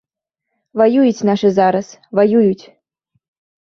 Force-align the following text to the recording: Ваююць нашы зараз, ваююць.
Ваююць 0.83 1.25
нашы 1.31 1.53
зараз, 1.61 1.87
ваююць. 2.23 2.63